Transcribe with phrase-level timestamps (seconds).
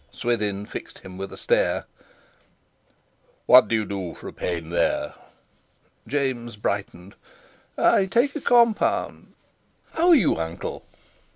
[0.11, 1.85] Swithin fixed him with a stare:
[3.45, 5.13] "What do you do for a pain there?"
[6.07, 7.13] James brightened.
[7.77, 9.33] "I take a compound...."
[9.91, 10.83] "How are you, uncle?"